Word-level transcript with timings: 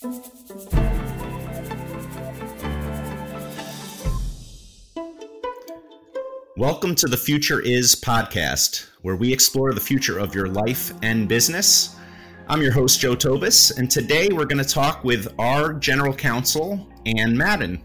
Welcome 0.00 0.22
to 6.94 7.08
the 7.08 7.20
Future 7.20 7.60
Is 7.60 7.96
podcast, 7.96 8.86
where 9.02 9.16
we 9.16 9.32
explore 9.32 9.72
the 9.72 9.80
future 9.80 10.20
of 10.20 10.36
your 10.36 10.46
life 10.46 10.92
and 11.02 11.28
business. 11.28 11.96
I'm 12.46 12.62
your 12.62 12.70
host, 12.70 13.00
Joe 13.00 13.16
Tobis, 13.16 13.76
and 13.76 13.90
today 13.90 14.28
we're 14.30 14.44
going 14.44 14.64
to 14.64 14.70
talk 14.70 15.02
with 15.02 15.34
our 15.36 15.72
general 15.72 16.14
counsel, 16.14 16.88
Anne 17.04 17.36
Madden. 17.36 17.82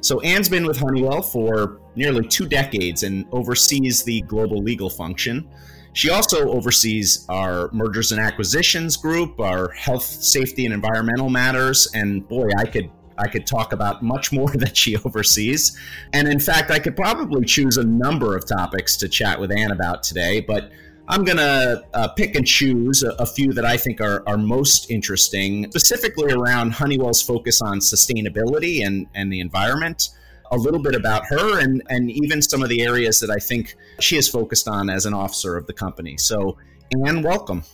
So, 0.00 0.20
Anne's 0.20 0.48
been 0.48 0.64
with 0.64 0.78
Honeywell 0.78 1.22
for 1.22 1.80
nearly 1.96 2.24
two 2.28 2.46
decades 2.46 3.02
and 3.02 3.26
oversees 3.32 4.04
the 4.04 4.20
global 4.22 4.62
legal 4.62 4.88
function. 4.88 5.48
She 5.94 6.10
also 6.10 6.50
oversees 6.50 7.26
our 7.28 7.70
mergers 7.72 8.12
and 8.12 8.20
acquisitions 8.20 8.96
group, 8.96 9.38
our 9.40 9.70
health, 9.72 10.04
safety, 10.04 10.64
and 10.64 10.72
environmental 10.72 11.28
matters. 11.28 11.88
And 11.94 12.26
boy, 12.26 12.48
I 12.56 12.64
could 12.64 12.90
I 13.18 13.28
could 13.28 13.46
talk 13.46 13.72
about 13.72 14.02
much 14.02 14.32
more 14.32 14.50
that 14.54 14.76
she 14.76 14.96
oversees. 14.96 15.78
And 16.12 16.28
in 16.28 16.40
fact, 16.40 16.70
I 16.70 16.78
could 16.78 16.96
probably 16.96 17.44
choose 17.44 17.76
a 17.76 17.84
number 17.84 18.36
of 18.36 18.46
topics 18.46 18.96
to 18.98 19.08
chat 19.08 19.38
with 19.38 19.52
Anne 19.52 19.70
about 19.70 20.02
today, 20.02 20.40
but 20.40 20.72
I'm 21.08 21.24
going 21.24 21.38
to 21.38 21.84
uh, 21.94 22.08
pick 22.08 22.36
and 22.36 22.46
choose 22.46 23.02
a, 23.02 23.10
a, 23.18 23.26
few 23.26 23.52
that 23.54 23.64
I 23.64 23.76
think 23.76 24.00
are, 24.00 24.22
are 24.26 24.38
most 24.38 24.90
interesting, 24.90 25.70
specifically 25.70 26.32
around 26.32 26.72
Honeywell's 26.72 27.20
focus 27.20 27.60
on 27.60 27.80
sustainability 27.80 28.86
and, 28.86 29.08
and 29.14 29.32
the 29.32 29.40
environment, 29.40 30.10
a 30.52 30.56
little 30.56 30.80
bit 30.80 30.94
about 30.94 31.26
her, 31.26 31.60
and, 31.60 31.82
and 31.88 32.10
even 32.10 32.42
some 32.42 32.62
of 32.62 32.68
the 32.68 32.82
areas 32.82 33.18
that 33.20 33.30
I 33.30 33.38
think 33.38 33.74
she 34.00 34.16
is 34.16 34.28
focused 34.28 34.68
on 34.68 34.90
as 34.90 35.06
an 35.06 35.14
officer 35.14 35.56
of 35.56 35.66
the 35.66 35.72
company. 35.72 36.16
So, 36.18 36.58
Anne, 37.06 37.22
welcome. 37.22 37.64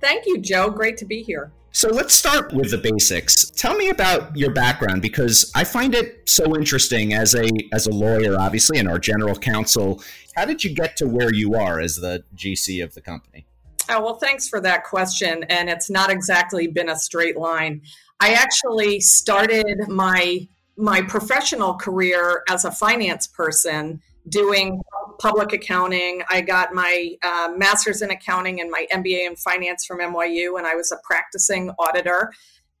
Thank 0.00 0.26
you, 0.26 0.38
Joe. 0.38 0.68
Great 0.68 0.96
to 0.98 1.04
be 1.04 1.22
here. 1.22 1.52
So 1.72 1.88
let's 1.88 2.14
start 2.14 2.52
with 2.52 2.70
the 2.70 2.78
basics. 2.78 3.50
Tell 3.50 3.76
me 3.76 3.88
about 3.88 4.36
your 4.36 4.52
background 4.52 5.02
because 5.02 5.50
I 5.56 5.64
find 5.64 5.92
it 5.92 6.28
so 6.28 6.54
interesting 6.54 7.14
as 7.14 7.34
a 7.34 7.48
as 7.72 7.88
a 7.88 7.90
lawyer, 7.90 8.38
obviously, 8.38 8.78
and 8.78 8.88
our 8.88 8.98
general 8.98 9.34
counsel. 9.34 10.00
How 10.36 10.44
did 10.44 10.62
you 10.62 10.72
get 10.72 10.96
to 10.98 11.08
where 11.08 11.34
you 11.34 11.54
are 11.54 11.80
as 11.80 11.96
the 11.96 12.22
GC 12.36 12.84
of 12.84 12.94
the 12.94 13.00
company? 13.00 13.46
Oh, 13.88 14.02
well, 14.02 14.18
thanks 14.18 14.48
for 14.48 14.60
that 14.60 14.84
question. 14.84 15.44
And 15.48 15.68
it's 15.68 15.90
not 15.90 16.10
exactly 16.10 16.68
been 16.68 16.88
a 16.88 16.96
straight 16.96 17.36
line. 17.36 17.82
I 18.20 18.34
actually 18.34 19.00
started 19.00 19.88
my 19.88 20.48
my 20.76 21.02
professional 21.02 21.74
career 21.74 22.42
as 22.48 22.64
a 22.64 22.70
finance 22.70 23.26
person 23.26 24.00
doing 24.28 24.80
public 25.18 25.52
accounting. 25.52 26.22
I 26.30 26.40
got 26.40 26.74
my 26.74 27.16
uh, 27.22 27.52
master's 27.56 28.02
in 28.02 28.10
accounting 28.10 28.60
and 28.60 28.70
my 28.70 28.86
MBA 28.92 29.26
in 29.26 29.36
finance 29.36 29.84
from 29.84 29.98
NYU, 29.98 30.58
and 30.58 30.66
I 30.66 30.74
was 30.74 30.90
a 30.90 30.96
practicing 31.04 31.70
auditor. 31.78 32.32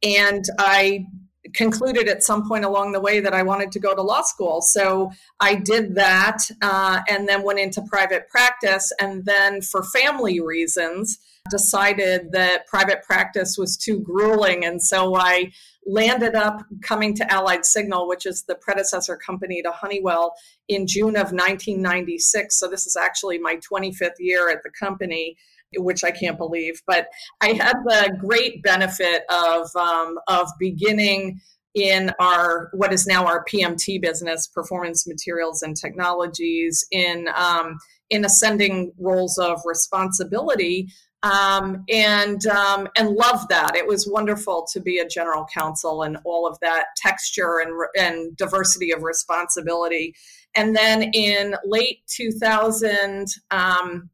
And 0.02 0.44
I 0.58 1.06
concluded 1.52 2.08
at 2.08 2.22
some 2.22 2.48
point 2.48 2.64
along 2.64 2.92
the 2.92 3.00
way 3.00 3.20
that 3.20 3.34
I 3.34 3.42
wanted 3.42 3.70
to 3.72 3.78
go 3.78 3.94
to 3.94 4.02
law 4.02 4.22
school. 4.22 4.62
So 4.62 5.12
I 5.40 5.54
did 5.54 5.94
that 5.94 6.38
uh, 6.62 7.00
and 7.08 7.28
then 7.28 7.42
went 7.42 7.58
into 7.58 7.82
private 7.82 8.28
practice. 8.28 8.92
And 9.00 9.24
then, 9.24 9.60
for 9.60 9.82
family 9.82 10.40
reasons, 10.40 11.18
decided 11.50 12.32
that 12.32 12.66
private 12.66 13.02
practice 13.02 13.58
was 13.58 13.76
too 13.76 14.00
grueling. 14.00 14.64
And 14.64 14.82
so 14.82 15.14
I 15.14 15.52
landed 15.86 16.34
up 16.34 16.64
coming 16.82 17.14
to 17.16 17.32
Allied 17.32 17.64
Signal, 17.64 18.08
which 18.08 18.26
is 18.26 18.44
the 18.44 18.54
predecessor 18.56 19.16
company 19.16 19.62
to 19.62 19.70
Honeywell, 19.70 20.34
in 20.68 20.86
June 20.86 21.16
of 21.16 21.32
1996. 21.32 22.58
So 22.58 22.68
this 22.68 22.86
is 22.86 22.96
actually 22.96 23.38
my 23.38 23.56
25th 23.56 24.18
year 24.18 24.50
at 24.50 24.62
the 24.62 24.70
company. 24.70 25.36
Which 25.76 26.04
I 26.04 26.12
can't 26.12 26.38
believe, 26.38 26.80
but 26.86 27.08
I 27.40 27.48
had 27.48 27.74
the 27.84 28.16
great 28.20 28.62
benefit 28.62 29.24
of 29.28 29.66
um, 29.74 30.20
of 30.28 30.48
beginning 30.60 31.40
in 31.74 32.12
our 32.20 32.70
what 32.72 32.92
is 32.92 33.06
now 33.06 33.26
our 33.26 33.44
PMT 33.44 34.00
business, 34.00 34.46
performance 34.46 35.06
materials 35.06 35.62
and 35.62 35.76
technologies, 35.76 36.86
in 36.92 37.28
um, 37.36 37.78
in 38.10 38.24
ascending 38.24 38.92
roles 38.98 39.36
of 39.38 39.60
responsibility 39.64 40.88
um, 41.24 41.84
and 41.88 42.46
um, 42.46 42.86
and 42.96 43.10
loved 43.10 43.48
that. 43.48 43.74
It 43.74 43.86
was 43.86 44.06
wonderful 44.06 44.66
to 44.72 44.80
be 44.80 44.98
a 44.98 45.08
general 45.08 45.46
counsel 45.52 46.02
and 46.02 46.18
all 46.24 46.46
of 46.46 46.60
that 46.60 46.88
texture 46.96 47.60
and 47.60 47.72
and 47.98 48.36
diversity 48.36 48.92
of 48.92 49.02
responsibility. 49.02 50.14
And 50.54 50.76
then 50.76 51.02
in 51.14 51.56
late 51.64 52.00
2000, 52.06 53.26
um, 53.50 54.10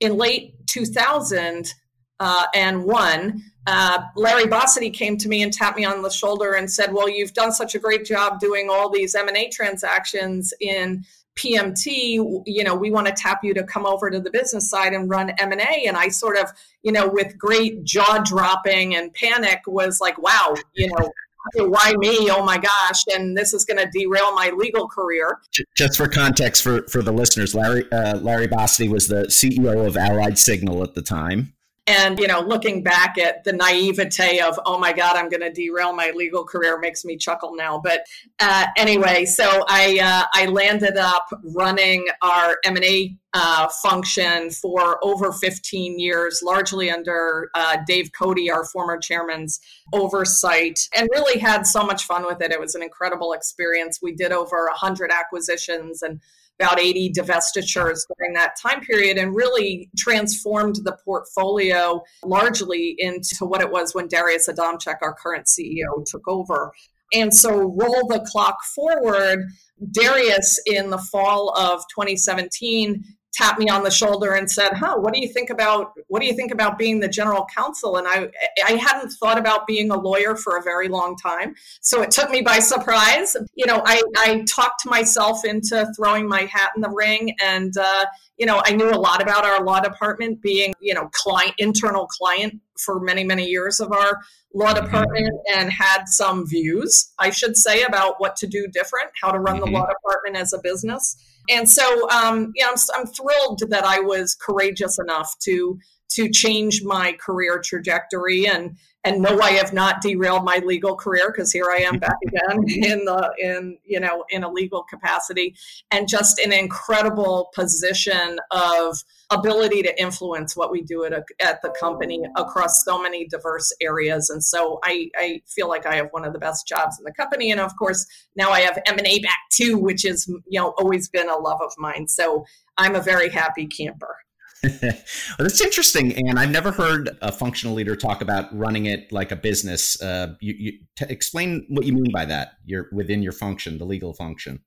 in 0.00 0.16
late 0.18 0.54
2000 0.66 1.72
uh, 2.18 2.46
and 2.54 2.84
one, 2.84 3.42
uh, 3.66 4.02
Larry 4.16 4.44
Bossidy 4.44 4.92
came 4.92 5.16
to 5.18 5.28
me 5.28 5.42
and 5.42 5.52
tapped 5.52 5.78
me 5.78 5.84
on 5.84 6.02
the 6.02 6.10
shoulder 6.10 6.52
and 6.52 6.70
said, 6.70 6.92
"Well, 6.92 7.08
you've 7.08 7.32
done 7.32 7.52
such 7.52 7.76
a 7.76 7.78
great 7.78 8.04
job 8.04 8.40
doing 8.40 8.68
all 8.68 8.90
these 8.90 9.14
M 9.14 9.28
and 9.28 9.36
A 9.36 9.48
transactions 9.50 10.52
in." 10.60 11.04
PMT, 11.38 12.42
you 12.46 12.64
know, 12.64 12.74
we 12.74 12.90
want 12.90 13.06
to 13.06 13.12
tap 13.12 13.40
you 13.42 13.54
to 13.54 13.62
come 13.64 13.86
over 13.86 14.10
to 14.10 14.20
the 14.20 14.30
business 14.30 14.68
side 14.68 14.92
and 14.92 15.08
run 15.08 15.30
M&A. 15.38 15.86
And 15.86 15.96
I 15.96 16.08
sort 16.08 16.36
of, 16.36 16.50
you 16.82 16.92
know, 16.92 17.08
with 17.08 17.38
great 17.38 17.84
jaw 17.84 18.18
dropping 18.24 18.94
and 18.94 19.12
panic 19.14 19.60
was 19.66 20.00
like, 20.00 20.20
wow, 20.20 20.54
you 20.74 20.88
know, 20.88 21.10
why 21.56 21.94
me? 21.96 22.30
Oh 22.30 22.44
my 22.44 22.58
gosh. 22.58 23.02
And 23.12 23.36
this 23.36 23.54
is 23.54 23.64
going 23.64 23.78
to 23.78 23.90
derail 23.90 24.32
my 24.34 24.50
legal 24.56 24.88
career. 24.88 25.38
Just 25.76 25.96
for 25.96 26.06
context 26.06 26.62
for, 26.62 26.82
for 26.88 27.02
the 27.02 27.12
listeners, 27.12 27.54
Larry, 27.54 27.90
uh, 27.90 28.18
Larry 28.18 28.48
Bossidy 28.48 28.90
was 28.90 29.08
the 29.08 29.24
CEO 29.24 29.86
of 29.86 29.96
Allied 29.96 30.38
Signal 30.38 30.82
at 30.82 30.94
the 30.94 31.02
time. 31.02 31.54
And, 31.86 32.18
you 32.18 32.28
know, 32.28 32.40
looking 32.40 32.82
back 32.82 33.18
at 33.18 33.42
the 33.44 33.52
naivete 33.52 34.38
of, 34.40 34.60
oh 34.64 34.78
my 34.78 34.92
God, 34.92 35.16
I'm 35.16 35.28
going 35.28 35.40
to 35.40 35.52
derail 35.52 35.92
my 35.92 36.12
legal 36.14 36.44
career 36.44 36.78
makes 36.78 37.04
me 37.04 37.16
chuckle 37.16 37.56
now. 37.56 37.80
But 37.82 38.04
uh, 38.38 38.66
anyway, 38.76 39.24
so 39.24 39.64
I, 39.68 39.98
uh, 40.00 40.26
I 40.32 40.46
landed 40.46 40.96
up 40.96 41.26
running 41.42 42.06
our 42.22 42.58
M&A 42.64 43.16
uh, 43.32 43.68
function 43.82 44.50
for 44.50 44.98
over 45.04 45.32
15 45.32 45.98
years, 45.98 46.40
largely 46.44 46.90
under 46.90 47.50
uh, 47.54 47.78
Dave 47.86 48.10
Cote, 48.16 48.38
our 48.52 48.64
former 48.64 48.98
chairman's 48.98 49.60
oversight, 49.92 50.78
and 50.96 51.08
really 51.12 51.38
had 51.38 51.66
so 51.66 51.84
much 51.84 52.04
fun 52.04 52.26
with 52.26 52.42
it. 52.42 52.52
It 52.52 52.60
was 52.60 52.74
an 52.74 52.82
incredible 52.82 53.32
experience. 53.32 54.00
We 54.02 54.14
did 54.14 54.32
over 54.32 54.66
100 54.66 55.10
acquisitions 55.12 56.02
and 56.02 56.20
about 56.60 56.78
80 56.78 57.12
divestitures 57.12 58.00
during 58.18 58.34
that 58.34 58.52
time 58.60 58.80
period 58.80 59.16
and 59.16 59.34
really 59.34 59.88
transformed 59.96 60.76
the 60.84 60.96
portfolio 61.04 62.02
largely 62.24 62.94
into 62.98 63.46
what 63.46 63.62
it 63.62 63.70
was 63.70 63.94
when 63.94 64.08
Darius 64.08 64.48
Adamczyk, 64.48 64.96
our 65.02 65.14
current 65.14 65.46
CEO, 65.46 66.04
took 66.04 66.26
over. 66.28 66.72
And 67.12 67.34
so 67.34 67.56
roll 67.56 68.06
the 68.08 68.26
clock 68.30 68.62
forward. 68.74 69.44
Darius, 69.90 70.60
in 70.66 70.90
the 70.90 70.98
fall 70.98 71.56
of 71.58 71.80
2017, 71.94 73.02
tapped 73.32 73.58
me 73.58 73.68
on 73.68 73.82
the 73.82 73.90
shoulder 73.90 74.32
and 74.32 74.50
said, 74.50 74.72
"Huh, 74.72 74.96
what 74.98 75.14
do 75.14 75.20
you 75.20 75.28
think 75.28 75.50
about 75.50 75.92
what 76.08 76.20
do 76.20 76.26
you 76.26 76.34
think 76.34 76.52
about 76.52 76.78
being 76.78 77.00
the 77.00 77.08
general 77.08 77.46
counsel?" 77.54 77.96
And 77.96 78.06
I 78.06 78.28
I 78.64 78.72
hadn't 78.72 79.10
thought 79.10 79.38
about 79.38 79.66
being 79.66 79.90
a 79.90 79.96
lawyer 79.96 80.36
for 80.36 80.56
a 80.56 80.62
very 80.62 80.88
long 80.88 81.16
time, 81.16 81.54
so 81.80 82.02
it 82.02 82.10
took 82.10 82.30
me 82.30 82.42
by 82.42 82.58
surprise. 82.58 83.36
You 83.54 83.66
know, 83.66 83.82
I 83.84 84.02
I 84.16 84.44
talked 84.48 84.86
myself 84.86 85.44
into 85.44 85.90
throwing 85.96 86.28
my 86.28 86.42
hat 86.42 86.70
in 86.74 86.82
the 86.82 86.90
ring, 86.90 87.34
and 87.42 87.76
uh, 87.76 88.06
you 88.36 88.46
know, 88.46 88.62
I 88.64 88.72
knew 88.72 88.90
a 88.90 88.96
lot 88.98 89.22
about 89.22 89.44
our 89.44 89.64
law 89.64 89.80
department, 89.80 90.42
being 90.42 90.74
you 90.80 90.94
know 90.94 91.08
client 91.12 91.54
internal 91.58 92.06
client 92.06 92.60
for 92.78 93.00
many 93.00 93.24
many 93.24 93.46
years 93.46 93.80
of 93.80 93.92
our 93.92 94.20
law 94.54 94.72
mm-hmm. 94.72 94.84
department 94.84 95.30
and 95.52 95.70
had 95.70 96.04
some 96.06 96.46
views, 96.46 97.12
I 97.18 97.30
should 97.30 97.56
say, 97.56 97.82
about 97.82 98.14
what 98.18 98.36
to 98.36 98.46
do 98.46 98.66
different, 98.66 99.10
how 99.20 99.30
to 99.30 99.38
run 99.38 99.56
mm-hmm. 99.56 99.72
the 99.72 99.78
law 99.78 99.86
department 99.86 100.36
as 100.36 100.52
a 100.52 100.58
business. 100.58 101.16
And 101.48 101.68
so, 101.68 102.08
um, 102.10 102.52
yeah, 102.54 102.68
I'm, 102.68 102.76
I'm 102.96 103.06
thrilled 103.06 103.62
that 103.68 103.84
I 103.84 104.00
was 104.00 104.34
courageous 104.34 104.98
enough 104.98 105.36
to 105.40 105.78
to 106.12 106.28
change 106.28 106.82
my 106.82 107.12
career 107.24 107.62
trajectory 107.64 108.46
and 108.46 108.76
and 109.04 109.22
no 109.22 109.40
I 109.40 109.52
have 109.52 109.72
not 109.72 110.02
derailed 110.02 110.44
my 110.44 110.60
legal 110.64 110.96
career 110.96 111.32
because 111.32 111.52
here 111.52 111.66
I 111.70 111.78
am 111.78 111.98
back 111.98 112.16
again 112.26 112.64
in 112.68 113.04
the 113.04 113.32
in 113.38 113.78
you 113.84 114.00
know 114.00 114.24
in 114.30 114.44
a 114.44 114.50
legal 114.50 114.82
capacity 114.82 115.54
and 115.90 116.08
just 116.08 116.38
an 116.38 116.52
incredible 116.52 117.50
position 117.54 118.38
of 118.50 119.02
ability 119.30 119.82
to 119.82 120.00
influence 120.00 120.56
what 120.56 120.72
we 120.72 120.82
do 120.82 121.04
at, 121.04 121.12
a, 121.12 121.24
at 121.40 121.62
the 121.62 121.72
company 121.78 122.20
across 122.36 122.84
so 122.84 123.00
many 123.00 123.28
diverse 123.28 123.72
areas. 123.80 124.28
And 124.28 124.42
so 124.42 124.80
I, 124.82 125.08
I 125.16 125.40
feel 125.46 125.68
like 125.68 125.86
I 125.86 125.94
have 125.94 126.08
one 126.10 126.24
of 126.24 126.32
the 126.32 126.40
best 126.40 126.66
jobs 126.66 126.98
in 126.98 127.04
the 127.04 127.12
company. 127.12 127.52
And 127.52 127.60
of 127.60 127.76
course 127.76 128.06
now 128.36 128.50
I 128.50 128.60
have 128.60 128.78
M&A 128.86 129.20
back 129.20 129.38
too 129.52 129.78
which 129.78 130.04
is 130.04 130.26
you 130.26 130.60
know 130.60 130.74
always 130.78 131.08
been 131.08 131.28
a 131.28 131.36
love 131.36 131.60
of 131.62 131.72
mine. 131.78 132.08
So 132.08 132.44
I'm 132.76 132.94
a 132.94 133.02
very 133.02 133.28
happy 133.28 133.66
camper 133.66 134.16
well, 134.82 134.92
that's 135.38 135.62
interesting, 135.62 136.12
and 136.28 136.38
I've 136.38 136.50
never 136.50 136.70
heard 136.70 137.16
a 137.22 137.32
functional 137.32 137.74
leader 137.74 137.96
talk 137.96 138.20
about 138.20 138.54
running 138.56 138.86
it 138.86 139.10
like 139.10 139.32
a 139.32 139.36
business. 139.36 140.00
Uh, 140.02 140.34
you, 140.40 140.54
you 140.58 140.72
t- 140.96 141.06
explain 141.08 141.66
what 141.70 141.86
you 141.86 141.94
mean 141.94 142.12
by 142.12 142.26
that. 142.26 142.52
You're 142.66 142.88
within 142.92 143.22
your 143.22 143.32
function, 143.32 143.78
the 143.78 143.86
legal 143.86 144.12
function. 144.12 144.60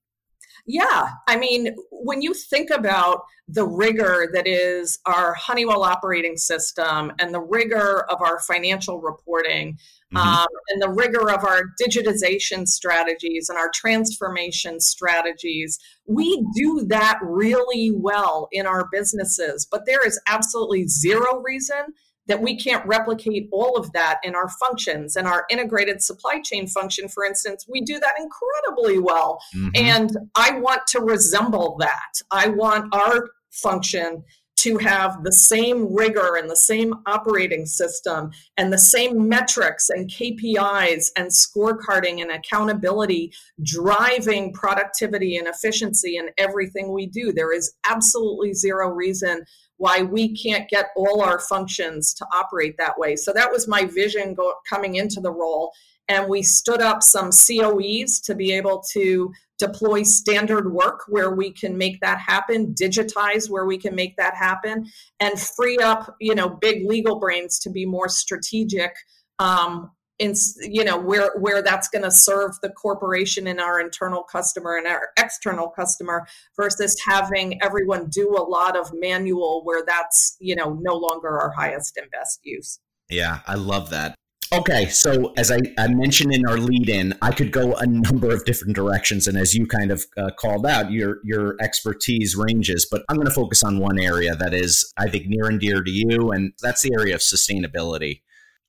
Yeah. 0.65 1.09
I 1.27 1.35
mean, 1.35 1.75
when 1.91 2.21
you 2.21 2.33
think 2.33 2.69
about 2.69 3.23
the 3.49 3.67
rigor 3.67 4.29
that 4.33 4.47
is 4.47 4.97
our 5.05 5.33
Honeywell 5.33 5.83
operating 5.83 6.37
system 6.37 7.11
and 7.19 7.33
the 7.33 7.41
rigor 7.41 8.05
of 8.09 8.21
our 8.21 8.39
financial 8.39 9.01
reporting 9.01 9.77
mm-hmm. 10.13 10.17
um, 10.17 10.47
and 10.69 10.81
the 10.81 10.89
rigor 10.89 11.29
of 11.29 11.43
our 11.43 11.63
digitization 11.81 12.65
strategies 12.65 13.49
and 13.49 13.57
our 13.57 13.69
transformation 13.73 14.79
strategies, 14.79 15.77
we 16.07 16.45
do 16.55 16.85
that 16.87 17.19
really 17.21 17.91
well 17.93 18.47
in 18.53 18.65
our 18.65 18.87
businesses. 18.89 19.67
But 19.69 19.85
there 19.85 20.05
is 20.05 20.19
absolutely 20.27 20.87
zero 20.87 21.41
reason 21.41 21.93
that 22.27 22.41
we 22.41 22.57
can't 22.57 22.85
replicate 22.85 23.49
all 23.51 23.75
of 23.75 23.91
that 23.93 24.19
in 24.23 24.35
our 24.35 24.49
functions 24.49 25.15
and 25.15 25.27
our 25.27 25.45
integrated 25.49 26.01
supply 26.01 26.39
chain 26.43 26.67
function 26.67 27.07
for 27.07 27.25
instance 27.25 27.65
we 27.69 27.81
do 27.81 27.99
that 27.99 28.13
incredibly 28.19 28.99
well 28.99 29.39
mm-hmm. 29.55 29.69
and 29.75 30.17
i 30.35 30.51
want 30.59 30.81
to 30.87 30.99
resemble 30.99 31.75
that 31.79 32.21
i 32.31 32.47
want 32.47 32.93
our 32.93 33.29
function 33.51 34.23
to 34.63 34.77
have 34.77 35.23
the 35.23 35.31
same 35.31 35.93
rigor 35.93 36.37
and 36.37 36.49
the 36.49 36.55
same 36.55 36.93
operating 37.05 37.65
system 37.65 38.31
and 38.55 38.71
the 38.71 38.77
same 38.77 39.27
metrics 39.27 39.89
and 39.89 40.09
KPIs 40.09 41.07
and 41.17 41.27
scorecarding 41.27 42.21
and 42.21 42.31
accountability 42.31 43.33
driving 43.61 44.53
productivity 44.53 45.35
and 45.35 45.49
efficiency 45.49 46.15
in 46.15 46.29
everything 46.37 46.93
we 46.93 47.07
do. 47.07 47.33
There 47.33 47.53
is 47.53 47.73
absolutely 47.89 48.53
zero 48.53 48.89
reason 48.89 49.43
why 49.77 50.01
we 50.01 50.35
can't 50.35 50.69
get 50.69 50.87
all 50.95 51.21
our 51.21 51.39
functions 51.39 52.13
to 52.15 52.25
operate 52.33 52.75
that 52.77 52.97
way. 52.97 53.15
So 53.15 53.33
that 53.33 53.51
was 53.51 53.67
my 53.67 53.85
vision 53.85 54.33
go, 54.33 54.53
coming 54.69 54.95
into 54.95 55.19
the 55.19 55.31
role. 55.31 55.71
And 56.09 56.27
we 56.27 56.41
stood 56.43 56.81
up 56.81 57.01
some 57.01 57.31
COEs 57.31 58.19
to 58.21 58.35
be 58.35 58.51
able 58.53 58.83
to 58.91 59.31
deploy 59.57 60.03
standard 60.03 60.73
work 60.73 61.03
where 61.07 61.33
we 61.33 61.51
can 61.51 61.77
make 61.77 61.99
that 62.01 62.19
happen, 62.19 62.73
digitize 62.73 63.49
where 63.49 63.65
we 63.65 63.77
can 63.77 63.95
make 63.95 64.17
that 64.17 64.35
happen, 64.35 64.85
and 65.19 65.39
free 65.39 65.77
up, 65.77 66.15
you 66.19 66.35
know, 66.35 66.49
big 66.49 66.87
legal 66.89 67.19
brains 67.19 67.59
to 67.59 67.69
be 67.69 67.85
more 67.85 68.09
strategic 68.09 68.93
um, 69.39 69.91
in 70.23 70.33
you 70.61 70.83
know 70.83 70.97
where 70.97 71.31
where 71.37 71.61
that's 71.61 71.89
going 71.89 72.03
to 72.03 72.11
serve 72.11 72.51
the 72.61 72.69
corporation 72.69 73.45
and 73.47 73.59
our 73.59 73.79
internal 73.79 74.23
customer 74.23 74.77
and 74.77 74.87
our 74.87 75.09
external 75.17 75.69
customer 75.69 76.25
versus 76.55 76.95
having 77.07 77.61
everyone 77.61 78.07
do 78.09 78.29
a 78.29 78.43
lot 78.43 78.77
of 78.77 78.89
manual 78.93 79.61
where 79.65 79.83
that's 79.85 80.37
you 80.39 80.55
know 80.55 80.79
no 80.81 80.95
longer 80.95 81.39
our 81.39 81.51
highest 81.51 81.97
and 81.97 82.09
best 82.11 82.39
use. 82.43 82.79
Yeah 83.09 83.39
i 83.47 83.55
love 83.55 83.89
that. 83.89 84.15
Okay 84.51 84.87
so 84.87 85.33
as 85.35 85.51
i, 85.51 85.57
I 85.77 85.87
mentioned 85.87 86.33
in 86.33 86.45
our 86.47 86.57
lead 86.57 86.87
in 86.87 87.15
i 87.21 87.31
could 87.31 87.51
go 87.51 87.73
a 87.73 87.87
number 87.87 88.31
of 88.33 88.45
different 88.45 88.75
directions 88.75 89.27
and 89.27 89.37
as 89.37 89.55
you 89.55 89.65
kind 89.65 89.91
of 89.91 90.05
uh, 90.15 90.29
called 90.37 90.65
out 90.67 90.91
your 90.91 91.17
your 91.23 91.57
expertise 91.59 92.35
ranges 92.35 92.87
but 92.89 93.03
i'm 93.09 93.15
going 93.15 93.27
to 93.27 93.33
focus 93.33 93.63
on 93.63 93.79
one 93.79 93.99
area 93.99 94.35
that 94.35 94.53
is 94.53 94.93
i 94.97 95.09
think 95.09 95.25
near 95.27 95.47
and 95.47 95.59
dear 95.59 95.81
to 95.81 95.89
you 95.89 96.31
and 96.31 96.53
that's 96.61 96.83
the 96.83 96.91
area 96.93 97.15
of 97.15 97.21
sustainability 97.21 98.21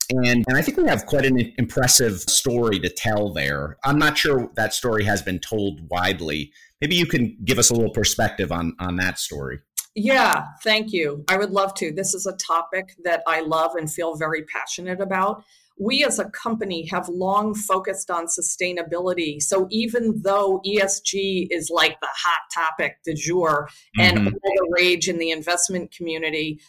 and, 0.09 0.45
and 0.47 0.57
I 0.57 0.61
think 0.61 0.77
we 0.77 0.87
have 0.87 1.05
quite 1.05 1.25
an 1.25 1.53
impressive 1.57 2.19
story 2.21 2.79
to 2.79 2.89
tell 2.89 3.33
there. 3.33 3.77
I'm 3.83 3.97
not 3.97 4.17
sure 4.17 4.49
that 4.55 4.73
story 4.73 5.03
has 5.05 5.21
been 5.21 5.39
told 5.39 5.89
widely. 5.89 6.51
Maybe 6.81 6.95
you 6.95 7.05
can 7.05 7.37
give 7.43 7.57
us 7.57 7.69
a 7.69 7.73
little 7.73 7.91
perspective 7.91 8.51
on, 8.51 8.75
on 8.79 8.97
that 8.97 9.19
story. 9.19 9.59
Yeah, 9.95 10.47
thank 10.61 10.91
you. 10.91 11.23
I 11.29 11.37
would 11.37 11.51
love 11.51 11.73
to. 11.75 11.91
This 11.91 12.13
is 12.13 12.25
a 12.25 12.35
topic 12.35 12.95
that 13.05 13.23
I 13.27 13.39
love 13.39 13.75
and 13.75 13.91
feel 13.91 14.15
very 14.15 14.43
passionate 14.43 14.99
about. 14.99 15.43
We 15.79 16.05
as 16.05 16.19
a 16.19 16.29
company 16.29 16.85
have 16.87 17.07
long 17.09 17.53
focused 17.53 18.11
on 18.11 18.27
sustainability. 18.27 19.41
So 19.41 19.67
even 19.71 20.21
though 20.21 20.61
ESG 20.65 21.47
is 21.49 21.69
like 21.69 21.99
the 22.01 22.09
hot 22.11 22.39
topic 22.53 22.97
du 23.05 23.13
jour 23.13 23.69
mm-hmm. 23.97 24.17
and 24.17 24.27
all 24.27 24.33
the 24.33 24.73
rage 24.77 25.07
in 25.07 25.17
the 25.17 25.31
investment 25.31 25.91
community, 25.91 26.59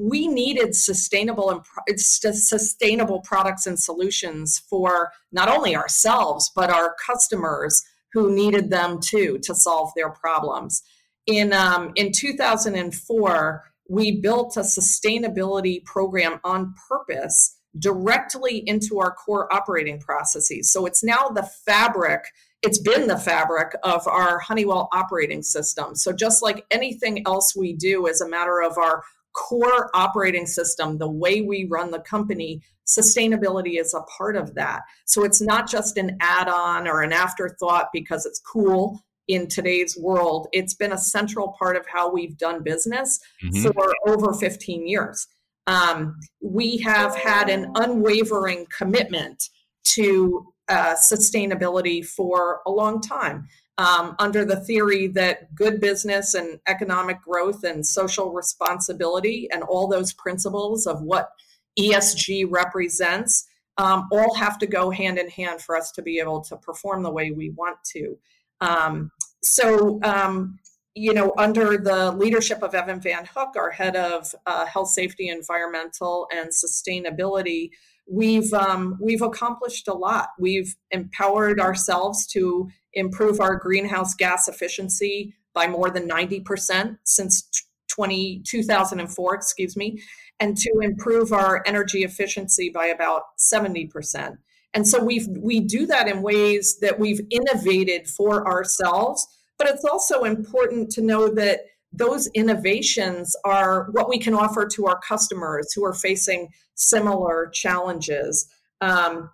we 0.00 0.28
needed 0.28 0.74
sustainable 0.74 1.50
and 1.50 2.00
sustainable 2.00 3.20
products 3.20 3.66
and 3.66 3.78
solutions 3.78 4.62
for 4.70 5.10
not 5.32 5.48
only 5.48 5.76
ourselves 5.76 6.50
but 6.54 6.70
our 6.70 6.94
customers 7.04 7.82
who 8.12 8.34
needed 8.34 8.70
them 8.70 8.98
too 9.00 9.38
to 9.42 9.54
solve 9.54 9.90
their 9.94 10.10
problems. 10.10 10.82
In 11.26 11.52
um, 11.52 11.92
in 11.96 12.12
2004, 12.12 13.64
we 13.88 14.20
built 14.20 14.56
a 14.56 14.60
sustainability 14.60 15.84
program 15.84 16.40
on 16.44 16.74
purpose 16.88 17.56
directly 17.78 18.58
into 18.66 18.98
our 18.98 19.12
core 19.12 19.52
operating 19.52 20.00
processes. 20.00 20.72
So 20.72 20.86
it's 20.86 21.04
now 21.04 21.28
the 21.28 21.48
fabric 21.64 22.24
it's 22.62 22.78
been 22.78 23.06
the 23.06 23.16
fabric 23.16 23.74
of 23.84 24.06
our 24.06 24.38
Honeywell 24.38 24.90
operating 24.92 25.42
system. 25.42 25.94
So, 25.94 26.12
just 26.12 26.42
like 26.42 26.66
anything 26.70 27.22
else 27.26 27.56
we 27.56 27.72
do 27.72 28.06
as 28.06 28.20
a 28.20 28.28
matter 28.28 28.60
of 28.60 28.76
our 28.76 29.02
core 29.32 29.90
operating 29.94 30.46
system, 30.46 30.98
the 30.98 31.10
way 31.10 31.40
we 31.42 31.64
run 31.64 31.90
the 31.90 32.00
company, 32.00 32.62
sustainability 32.86 33.80
is 33.80 33.94
a 33.94 34.02
part 34.02 34.36
of 34.36 34.54
that. 34.54 34.82
So 35.06 35.24
it's 35.24 35.40
not 35.40 35.68
just 35.68 35.96
an 35.96 36.16
add 36.20 36.48
on 36.48 36.88
or 36.88 37.02
an 37.02 37.12
afterthought 37.12 37.88
because 37.92 38.26
it's 38.26 38.40
cool 38.40 39.00
in 39.28 39.46
today's 39.46 39.96
world. 39.96 40.48
It's 40.52 40.74
been 40.74 40.92
a 40.92 40.98
central 40.98 41.54
part 41.58 41.76
of 41.76 41.86
how 41.86 42.10
we've 42.10 42.36
done 42.36 42.62
business 42.62 43.20
mm-hmm. 43.44 43.70
for 43.70 43.94
over 44.06 44.32
15 44.32 44.88
years. 44.88 45.26
Um, 45.66 46.16
we 46.42 46.78
have 46.78 47.14
had 47.14 47.48
an 47.48 47.70
unwavering 47.76 48.66
commitment 48.76 49.42
to 49.84 50.52
uh, 50.68 50.94
sustainability 50.94 52.04
for 52.04 52.60
a 52.66 52.70
long 52.70 53.00
time 53.00 53.46
um, 53.80 54.14
under 54.18 54.44
the 54.44 54.60
theory 54.60 55.06
that 55.06 55.54
good 55.54 55.80
business 55.80 56.34
and 56.34 56.60
economic 56.66 57.22
growth 57.22 57.64
and 57.64 57.86
social 57.86 58.30
responsibility 58.30 59.48
and 59.50 59.62
all 59.62 59.88
those 59.88 60.12
principles 60.12 60.86
of 60.86 61.00
what 61.00 61.30
ESG 61.78 62.44
represents 62.50 63.46
um, 63.78 64.06
all 64.12 64.34
have 64.34 64.58
to 64.58 64.66
go 64.66 64.90
hand 64.90 65.18
in 65.18 65.30
hand 65.30 65.62
for 65.62 65.78
us 65.78 65.92
to 65.92 66.02
be 66.02 66.18
able 66.18 66.42
to 66.42 66.58
perform 66.58 67.02
the 67.02 67.10
way 67.10 67.30
we 67.30 67.48
want 67.50 67.78
to. 67.92 68.18
Um, 68.60 69.10
so, 69.42 69.98
um, 70.02 70.58
you 70.94 71.14
know, 71.14 71.32
under 71.38 71.78
the 71.78 72.12
leadership 72.12 72.62
of 72.62 72.74
Evan 72.74 73.00
Van 73.00 73.24
Hook, 73.34 73.54
our 73.56 73.70
head 73.70 73.96
of 73.96 74.34
uh, 74.44 74.66
health, 74.66 74.90
safety, 74.90 75.30
environmental, 75.30 76.28
and 76.30 76.50
sustainability, 76.50 77.70
we've 78.10 78.52
um, 78.52 78.98
we've 79.00 79.22
accomplished 79.22 79.88
a 79.88 79.94
lot. 79.94 80.28
We've 80.38 80.74
empowered 80.90 81.60
ourselves 81.60 82.26
to 82.28 82.68
improve 82.92 83.40
our 83.40 83.56
greenhouse 83.56 84.14
gas 84.14 84.48
efficiency 84.48 85.34
by 85.54 85.66
more 85.66 85.90
than 85.90 86.08
90% 86.08 86.96
since 87.04 87.48
20, 87.88 88.42
2004, 88.46 89.34
excuse 89.34 89.76
me, 89.76 90.00
and 90.38 90.56
to 90.56 90.70
improve 90.82 91.32
our 91.32 91.62
energy 91.66 92.02
efficiency 92.02 92.70
by 92.70 92.86
about 92.86 93.22
70%. 93.38 94.36
And 94.74 94.86
so 94.86 95.02
we 95.02 95.26
we 95.38 95.60
do 95.60 95.86
that 95.86 96.08
in 96.08 96.22
ways 96.22 96.78
that 96.80 96.98
we've 96.98 97.20
innovated 97.30 98.08
for 98.08 98.46
ourselves, 98.46 99.26
but 99.58 99.68
it's 99.68 99.84
also 99.84 100.24
important 100.24 100.90
to 100.92 101.02
know 101.02 101.28
that 101.34 101.60
those 101.92 102.28
innovations 102.28 103.34
are 103.44 103.88
what 103.92 104.08
we 104.08 104.18
can 104.18 104.34
offer 104.34 104.66
to 104.66 104.86
our 104.86 105.00
customers 105.00 105.72
who 105.72 105.84
are 105.84 105.94
facing 105.94 106.48
similar 106.74 107.50
challenges. 107.52 108.48
Um, 108.80 109.30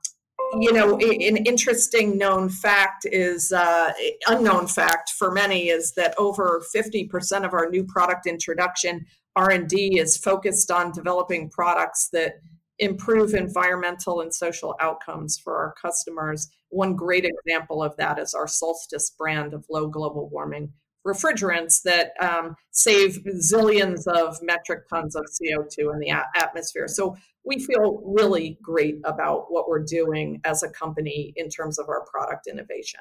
you 0.58 0.72
know, 0.72 0.96
an 0.98 1.36
interesting 1.38 2.16
known 2.16 2.48
fact 2.48 3.06
is 3.10 3.52
uh, 3.52 3.92
unknown 4.28 4.68
fact 4.68 5.10
for 5.10 5.32
many 5.32 5.68
is 5.68 5.92
that 5.94 6.14
over 6.18 6.62
50% 6.74 7.44
of 7.44 7.52
our 7.52 7.68
new 7.68 7.84
product 7.84 8.26
introduction 8.26 9.04
R&D 9.34 9.98
is 9.98 10.16
focused 10.16 10.70
on 10.70 10.92
developing 10.92 11.50
products 11.50 12.08
that 12.12 12.34
improve 12.78 13.34
environmental 13.34 14.20
and 14.20 14.32
social 14.32 14.74
outcomes 14.80 15.38
for 15.38 15.56
our 15.56 15.74
customers. 15.80 16.48
One 16.70 16.94
great 16.94 17.24
example 17.24 17.82
of 17.82 17.96
that 17.96 18.18
is 18.18 18.34
our 18.34 18.46
Solstice 18.46 19.10
brand 19.10 19.52
of 19.52 19.64
low 19.68 19.88
global 19.88 20.28
warming 20.28 20.72
refrigerants 21.06 21.82
that 21.82 22.12
um, 22.20 22.56
save 22.72 23.24
zillions 23.36 24.06
of 24.06 24.36
metric 24.42 24.88
tons 24.88 25.14
of 25.14 25.24
CO2 25.24 25.92
in 25.94 26.00
the 26.00 26.10
a- 26.10 26.26
atmosphere. 26.34 26.88
So 26.88 27.16
we 27.44 27.64
feel 27.64 28.02
really 28.04 28.58
great 28.60 28.96
about 29.04 29.46
what 29.48 29.68
we're 29.68 29.84
doing 29.84 30.40
as 30.44 30.62
a 30.62 30.68
company 30.68 31.32
in 31.36 31.48
terms 31.48 31.78
of 31.78 31.88
our 31.88 32.04
product 32.12 32.48
innovation. 32.48 33.00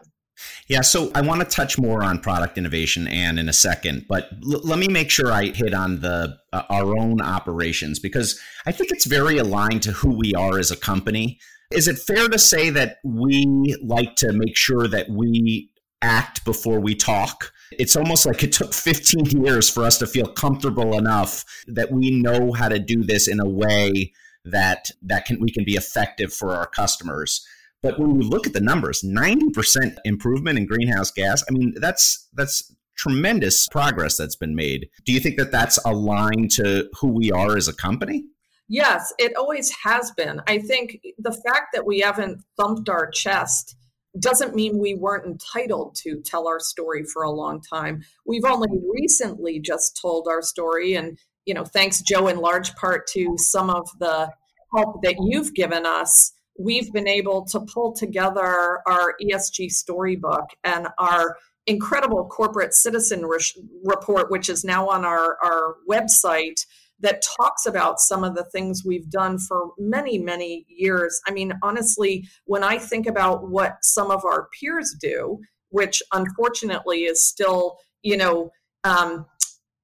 Yeah, 0.67 0.81
so 0.81 1.11
I 1.15 1.21
want 1.21 1.41
to 1.41 1.47
touch 1.47 1.79
more 1.79 2.03
on 2.03 2.19
product 2.19 2.57
innovation 2.57 3.07
and 3.07 3.39
in 3.39 3.47
a 3.47 3.53
second, 3.53 4.05
but 4.07 4.29
l- 4.51 4.61
let 4.63 4.77
me 4.77 4.87
make 4.87 5.09
sure 5.09 5.31
I 5.31 5.45
hit 5.47 5.73
on 5.73 6.01
the 6.01 6.37
uh, 6.51 6.63
our 6.69 6.97
own 6.97 7.21
operations 7.21 7.99
because 7.99 8.39
I 8.65 8.71
think 8.71 8.91
it's 8.91 9.05
very 9.05 9.37
aligned 9.37 9.81
to 9.83 9.91
who 9.93 10.15
we 10.15 10.33
are 10.33 10.59
as 10.59 10.71
a 10.71 10.75
company. 10.75 11.39
Is 11.71 11.87
it 11.87 11.97
fair 11.97 12.27
to 12.27 12.37
say 12.37 12.69
that 12.69 12.97
we 13.03 13.75
like 13.81 14.15
to 14.17 14.33
make 14.33 14.57
sure 14.57 14.87
that 14.87 15.09
we 15.09 15.71
act 16.01 16.43
before 16.45 16.79
we 16.79 16.95
talk? 16.95 17.51
It's 17.79 17.95
almost 17.95 18.25
like 18.25 18.43
it 18.43 18.51
took 18.51 18.73
15 18.73 19.43
years 19.43 19.69
for 19.69 19.83
us 19.83 19.97
to 19.99 20.07
feel 20.07 20.27
comfortable 20.27 20.97
enough 20.97 21.45
that 21.67 21.91
we 21.91 22.11
know 22.11 22.53
how 22.53 22.69
to 22.69 22.79
do 22.79 23.03
this 23.03 23.27
in 23.27 23.39
a 23.39 23.47
way 23.47 24.13
that 24.45 24.91
that 25.01 25.25
can 25.25 25.39
we 25.39 25.49
can 25.49 25.63
be 25.63 25.73
effective 25.73 26.33
for 26.33 26.53
our 26.53 26.67
customers. 26.67 27.45
But 27.81 27.99
when 27.99 28.15
you 28.15 28.27
look 28.27 28.47
at 28.47 28.53
the 28.53 28.61
numbers, 28.61 29.03
90% 29.03 29.97
improvement 30.05 30.57
in 30.57 30.65
greenhouse 30.65 31.11
gas, 31.11 31.43
I 31.47 31.51
mean, 31.51 31.73
that's 31.77 32.27
that's 32.33 32.73
tremendous 32.97 33.67
progress 33.67 34.17
that's 34.17 34.35
been 34.35 34.55
made. 34.55 34.89
Do 35.05 35.11
you 35.11 35.19
think 35.19 35.37
that 35.37 35.51
that's 35.51 35.77
aligned 35.85 36.51
to 36.51 36.89
who 36.99 37.09
we 37.09 37.31
are 37.31 37.57
as 37.57 37.67
a 37.67 37.73
company? 37.73 38.25
Yes, 38.67 39.13
it 39.19 39.35
always 39.35 39.71
has 39.83 40.11
been. 40.11 40.41
I 40.47 40.57
think 40.59 40.99
the 41.19 41.31
fact 41.31 41.67
that 41.73 41.85
we 41.85 41.99
haven't 41.99 42.41
thumped 42.57 42.89
our 42.89 43.09
chest 43.11 43.75
doesn't 44.19 44.55
mean 44.55 44.79
we 44.79 44.95
weren't 44.95 45.25
entitled 45.25 45.95
to 46.03 46.21
tell 46.21 46.47
our 46.47 46.59
story 46.59 47.03
for 47.03 47.23
a 47.23 47.31
long 47.31 47.61
time. 47.61 48.03
We've 48.25 48.45
only 48.45 48.69
recently 48.93 49.59
just 49.59 49.99
told 50.01 50.27
our 50.29 50.41
story 50.41 50.95
and 50.95 51.17
you 51.45 51.53
know, 51.53 51.63
thanks 51.63 52.01
Joe 52.01 52.27
in 52.27 52.37
large 52.37 52.75
part 52.75 53.07
to 53.09 53.35
some 53.37 53.69
of 53.69 53.87
the 53.99 54.31
help 54.75 55.01
that 55.03 55.15
you've 55.21 55.53
given 55.53 55.85
us, 55.85 56.33
we've 56.57 56.91
been 56.91 57.07
able 57.07 57.45
to 57.45 57.59
pull 57.61 57.93
together 57.93 58.79
our 58.87 59.15
ESG 59.21 59.71
storybook 59.71 60.49
and 60.63 60.87
our 60.97 61.37
incredible 61.67 62.25
corporate 62.27 62.73
citizen 62.73 63.25
re- 63.25 63.39
report, 63.83 64.29
which 64.29 64.49
is 64.49 64.63
now 64.63 64.87
on 64.87 65.03
our, 65.03 65.37
our 65.43 65.75
website, 65.89 66.65
that 66.99 67.23
talks 67.37 67.65
about 67.65 67.99
some 67.99 68.23
of 68.23 68.35
the 68.35 68.45
things 68.45 68.83
we've 68.85 69.09
done 69.09 69.37
for 69.37 69.71
many, 69.77 70.17
many 70.17 70.65
years. 70.69 71.19
I 71.27 71.31
mean, 71.31 71.53
honestly, 71.61 72.27
when 72.45 72.63
I 72.63 72.77
think 72.77 73.05
about 73.05 73.49
what 73.49 73.77
some 73.83 74.11
of 74.11 74.23
our 74.23 74.47
peers 74.59 74.95
do, 74.99 75.39
which 75.69 76.01
unfortunately 76.13 77.03
is 77.03 77.23
still, 77.23 77.77
you 78.01 78.17
know, 78.17 78.51
um, 78.83 79.25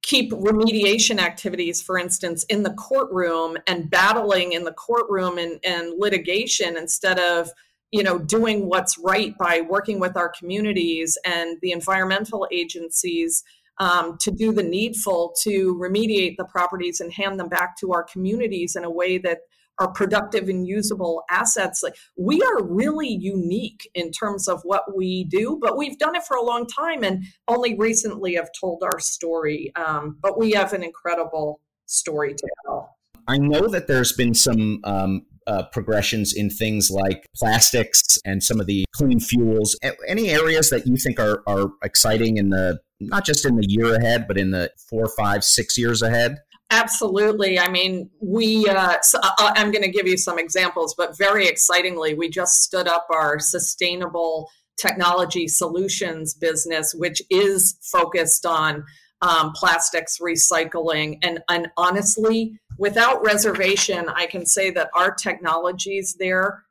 keep 0.03 0.32
remediation 0.32 1.20
activities, 1.20 1.82
for 1.82 1.98
instance, 1.98 2.44
in 2.46 2.63
the 2.63 2.74
courtroom 2.74 3.58
and 3.68 3.89
battling 3.89 4.53
in 4.53 4.63
the 4.63 4.74
courtroom 4.74 5.38
and, 5.38 5.60
and 5.63 5.94
litigation 6.00 6.77
instead 6.77 7.20
of 7.20 7.50
you 7.91 8.03
know 8.03 8.18
doing 8.18 8.68
what's 8.68 8.98
right 8.98 9.38
by 9.38 9.62
working 9.62 10.00
with 10.00 10.15
our 10.15 10.30
communities 10.30 11.18
and 11.25 11.58
the 11.62 11.72
environmental 11.72 12.48
agencies 12.51 13.44
um, 13.81 14.15
to 14.19 14.29
do 14.29 14.53
the 14.53 14.63
needful 14.63 15.33
to 15.41 15.75
remediate 15.75 16.38
the 16.38 16.45
properties 16.45 17.00
and 17.00 17.11
hand 17.11 17.39
them 17.39 17.50
back 17.50 17.75
to 17.77 17.91
our 17.91 18.03
communities 18.03 18.75
in 18.75 18.83
a 18.83 18.91
way 18.91 19.17
that 19.17 19.39
are 19.79 19.91
productive 19.91 20.47
and 20.47 20.67
usable 20.67 21.23
assets. 21.31 21.81
Like 21.81 21.95
we 22.15 22.39
are 22.43 22.63
really 22.63 23.09
unique 23.09 23.89
in 23.95 24.11
terms 24.11 24.47
of 24.47 24.61
what 24.63 24.95
we 24.95 25.23
do 25.23 25.57
but 25.59 25.77
we've 25.77 25.97
done 25.97 26.15
it 26.15 26.23
for 26.23 26.38
a 26.38 26.43
long 26.43 26.67
time 26.67 27.03
and 27.03 27.23
only 27.47 27.75
recently 27.75 28.35
have 28.35 28.50
told 28.57 28.83
our 28.83 29.00
story. 29.00 29.71
Um, 29.75 30.17
but 30.21 30.38
we 30.38 30.51
have 30.51 30.73
an 30.73 30.83
incredible 30.83 31.59
story 31.88 32.35
to 32.35 32.47
tell. 32.63 32.97
I 33.27 33.38
know 33.38 33.67
that 33.67 33.88
there's 33.88 34.11
been 34.11 34.35
some 34.35 34.81
um, 34.83 35.25
uh, 35.47 35.63
progressions 35.71 36.33
in 36.33 36.51
things 36.51 36.91
like 36.91 37.25
plastics 37.35 38.19
and 38.25 38.43
some 38.43 38.59
of 38.59 38.67
the 38.67 38.85
clean 38.93 39.19
fuels. 39.19 39.75
Any 40.07 40.29
areas 40.29 40.69
that 40.69 40.85
you 40.85 40.97
think 40.97 41.19
are, 41.19 41.41
are 41.47 41.71
exciting 41.83 42.38
in 42.38 42.50
the 42.50 42.79
not 43.01 43.25
just 43.25 43.46
in 43.46 43.55
the 43.55 43.65
year 43.67 43.96
ahead, 43.96 44.27
but 44.27 44.38
in 44.38 44.51
the 44.51 44.72
four, 44.89 45.08
five, 45.08 45.43
six 45.43 45.77
years 45.77 46.01
ahead? 46.01 46.38
Absolutely. 46.72 47.60
I 47.60 47.70
mean, 47.70 48.10
we, 48.22 48.65
uh, 48.67 48.98
so 49.01 49.20
uh, 49.22 49.31
uh, 49.39 49.53
I'm 49.58 49.72
going 49.72 49.84
to 49.84 49.91
give 49.91 50.08
you 50.08 50.15
some 50.15 50.39
examples, 50.39 50.96
but 50.98 51.17
very 51.17 51.46
excitingly, 51.48 52.13
we 52.13 52.29
just 52.29 52.63
stood 52.63 52.88
up 52.88 53.08
our 53.12 53.39
sustainable 53.39 54.50
technology 54.77 55.50
solutions 55.50 56.34
business, 56.34 56.93
which 56.93 57.22
is 57.29 57.77
focused 57.81 58.46
on 58.46 58.86
um, 59.22 59.51
plastics 59.51 60.20
recycling. 60.20 61.17
And, 61.22 61.41
and 61.50 61.67
honestly, 61.75 62.58
without 62.77 63.22
reservation, 63.22 64.08
I 64.08 64.25
can 64.25 64.46
say 64.46 64.72
that 64.72 64.89
our 64.96 65.13
technologies 65.13 66.15
there 66.20 66.63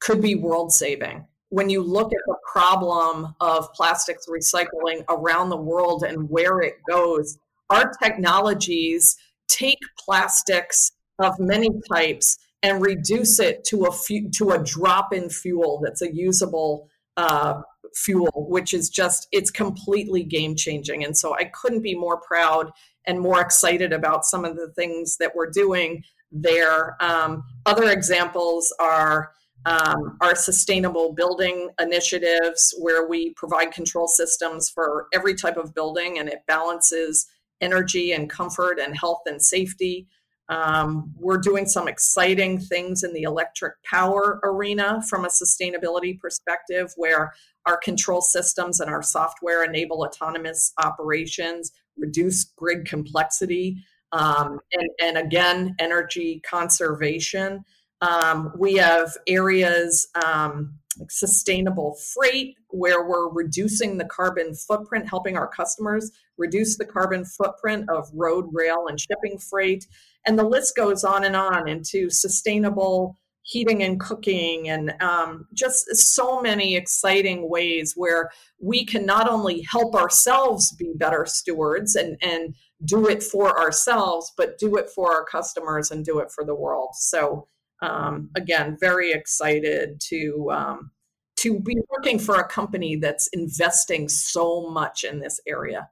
could 0.00 0.20
be 0.20 0.34
world 0.34 0.72
saving. 0.72 1.26
When 1.50 1.70
you 1.70 1.82
look 1.82 2.12
at 2.12 2.26
the 2.26 2.36
problem 2.52 3.34
of 3.40 3.72
plastics 3.72 4.26
recycling 4.28 5.04
around 5.08 5.48
the 5.48 5.56
world 5.56 6.02
and 6.02 6.28
where 6.28 6.60
it 6.60 6.76
goes, 6.88 7.38
our 7.70 7.92
technologies 8.02 9.16
take 9.48 9.78
plastics 9.98 10.92
of 11.18 11.38
many 11.38 11.70
types 11.90 12.38
and 12.62 12.82
reduce 12.82 13.38
it 13.38 13.64
to 13.64 13.84
a 13.84 14.30
to 14.34 14.50
a 14.50 14.62
drop 14.62 15.12
in 15.12 15.30
fuel 15.30 15.80
that's 15.82 16.02
a 16.02 16.14
usable 16.14 16.88
uh, 17.16 17.62
fuel, 17.94 18.46
which 18.48 18.74
is 18.74 18.88
just 18.88 19.28
it's 19.32 19.50
completely 19.50 20.24
game 20.24 20.56
changing. 20.56 21.04
And 21.04 21.16
so 21.16 21.34
I 21.34 21.44
couldn't 21.44 21.82
be 21.82 21.94
more 21.94 22.20
proud 22.20 22.70
and 23.06 23.20
more 23.20 23.40
excited 23.40 23.92
about 23.92 24.24
some 24.24 24.44
of 24.44 24.56
the 24.56 24.70
things 24.74 25.16
that 25.18 25.34
we're 25.34 25.50
doing 25.50 26.04
there. 26.30 26.96
Um, 27.02 27.44
other 27.64 27.90
examples 27.90 28.74
are 28.78 29.32
um, 29.66 30.16
our 30.20 30.34
sustainable 30.34 31.12
building 31.12 31.70
initiatives, 31.80 32.74
where 32.78 33.08
we 33.08 33.34
provide 33.34 33.72
control 33.72 34.08
systems 34.08 34.68
for 34.68 35.06
every 35.12 35.34
type 35.34 35.56
of 35.56 35.74
building 35.74 36.18
and 36.18 36.28
it 36.28 36.42
balances 36.46 37.26
energy 37.60 38.12
and 38.12 38.30
comfort 38.30 38.78
and 38.78 38.96
health 38.96 39.22
and 39.26 39.42
safety. 39.42 40.06
Um, 40.48 41.12
we're 41.18 41.38
doing 41.38 41.66
some 41.66 41.88
exciting 41.88 42.58
things 42.58 43.02
in 43.02 43.12
the 43.12 43.22
electric 43.22 43.74
power 43.82 44.40
arena 44.42 45.02
from 45.08 45.24
a 45.24 45.28
sustainability 45.28 46.18
perspective, 46.18 46.92
where 46.96 47.34
our 47.66 47.76
control 47.76 48.22
systems 48.22 48.80
and 48.80 48.90
our 48.90 49.02
software 49.02 49.62
enable 49.62 50.02
autonomous 50.02 50.72
operations, 50.82 51.72
reduce 51.98 52.44
grid 52.44 52.86
complexity, 52.86 53.76
um, 54.12 54.58
and, 54.72 54.88
and, 55.02 55.18
again, 55.18 55.74
energy 55.78 56.40
conservation. 56.48 57.62
Um, 58.00 58.52
we 58.56 58.74
have 58.74 59.10
areas 59.26 60.06
um, 60.24 60.78
like 60.98 61.10
sustainable 61.10 61.96
freight, 62.14 62.56
where 62.70 63.06
we're 63.06 63.28
reducing 63.28 63.98
the 63.98 64.04
carbon 64.04 64.54
footprint, 64.54 65.08
helping 65.08 65.36
our 65.36 65.48
customers 65.48 66.10
reduce 66.36 66.76
the 66.76 66.84
carbon 66.84 67.24
footprint 67.24 67.88
of 67.88 68.08
road, 68.12 68.48
rail, 68.52 68.86
and 68.88 69.00
shipping 69.00 69.38
freight. 69.38 69.86
And 70.26 70.38
the 70.38 70.44
list 70.44 70.76
goes 70.76 71.04
on 71.04 71.24
and 71.24 71.36
on 71.36 71.68
into 71.68 72.10
sustainable 72.10 73.16
heating 73.42 73.82
and 73.82 73.98
cooking, 73.98 74.68
and 74.68 74.92
um, 75.00 75.46
just 75.54 75.86
so 75.96 76.42
many 76.42 76.76
exciting 76.76 77.48
ways 77.48 77.94
where 77.96 78.30
we 78.60 78.84
can 78.84 79.06
not 79.06 79.26
only 79.28 79.62
help 79.70 79.94
ourselves 79.94 80.72
be 80.72 80.92
better 80.96 81.24
stewards 81.26 81.94
and, 81.96 82.18
and 82.20 82.54
do 82.84 83.08
it 83.08 83.22
for 83.22 83.58
ourselves, 83.58 84.32
but 84.36 84.58
do 84.58 84.76
it 84.76 84.90
for 84.90 85.14
our 85.14 85.24
customers 85.24 85.90
and 85.90 86.04
do 86.04 86.18
it 86.18 86.30
for 86.30 86.44
the 86.44 86.54
world. 86.54 86.90
So, 86.92 87.48
um, 87.82 88.30
again, 88.36 88.76
very 88.80 89.12
excited 89.12 90.00
to. 90.08 90.50
Um, 90.52 90.90
to 91.38 91.60
be 91.60 91.76
working 91.88 92.18
for 92.18 92.34
a 92.34 92.48
company 92.48 92.96
that's 92.96 93.28
investing 93.28 94.08
so 94.08 94.68
much 94.68 95.04
in 95.04 95.20
this 95.20 95.38
area. 95.46 95.88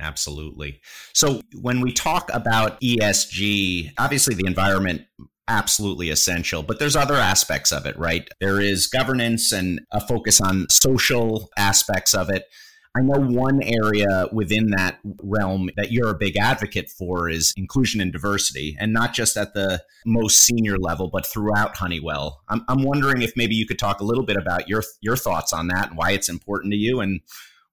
Absolutely. 0.00 0.80
So 1.12 1.40
when 1.60 1.80
we 1.80 1.92
talk 1.92 2.28
about 2.32 2.80
ESG, 2.80 3.92
obviously 3.96 4.34
the 4.34 4.46
environment 4.46 5.02
absolutely 5.48 6.10
essential, 6.10 6.62
but 6.62 6.78
there's 6.78 6.96
other 6.96 7.14
aspects 7.14 7.72
of 7.72 7.86
it, 7.86 7.96
right? 7.98 8.28
There 8.40 8.60
is 8.60 8.86
governance 8.86 9.52
and 9.52 9.80
a 9.92 10.00
focus 10.00 10.40
on 10.40 10.66
social 10.68 11.50
aspects 11.56 12.14
of 12.14 12.30
it. 12.30 12.44
I 12.94 13.00
know 13.00 13.20
one 13.20 13.62
area 13.62 14.26
within 14.32 14.70
that 14.72 14.98
realm 15.22 15.70
that 15.76 15.92
you're 15.92 16.10
a 16.10 16.14
big 16.14 16.36
advocate 16.36 16.90
for 16.90 17.30
is 17.30 17.54
inclusion 17.56 18.00
and 18.00 18.12
diversity, 18.12 18.76
and 18.78 18.92
not 18.92 19.14
just 19.14 19.36
at 19.36 19.54
the 19.54 19.82
most 20.04 20.42
senior 20.42 20.76
level, 20.76 21.08
but 21.08 21.26
throughout 21.26 21.76
Honeywell. 21.76 22.42
I'm, 22.48 22.64
I'm 22.68 22.82
wondering 22.82 23.22
if 23.22 23.32
maybe 23.34 23.54
you 23.54 23.66
could 23.66 23.78
talk 23.78 24.00
a 24.00 24.04
little 24.04 24.26
bit 24.26 24.36
about 24.36 24.68
your 24.68 24.82
your 25.00 25.16
thoughts 25.16 25.52
on 25.52 25.68
that 25.68 25.88
and 25.88 25.96
why 25.96 26.10
it's 26.10 26.28
important 26.28 26.72
to 26.72 26.78
you 26.78 27.00
and 27.00 27.20